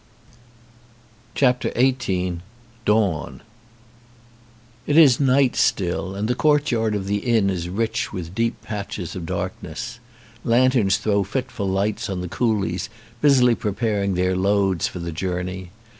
[1.35, 2.41] 69 XVIII
[2.85, 3.43] DAWN
[4.87, 9.15] IT is night still and the courtyard of the inn is rich with deep patches
[9.15, 9.99] of darkness.
[10.43, 12.89] Lanterns throw fitful lights on the coolies
[13.21, 15.69] busily preparing their loads for the journey.